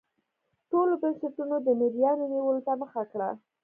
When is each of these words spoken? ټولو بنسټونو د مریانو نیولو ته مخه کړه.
ټولو 0.69 0.93
بنسټونو 1.01 1.55
د 1.65 1.67
مریانو 1.79 2.23
نیولو 2.33 2.61
ته 2.67 2.73
مخه 2.81 3.01
کړه. 3.11 3.29